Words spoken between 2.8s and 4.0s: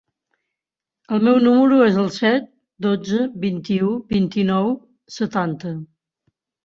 dotze, vint-i-u,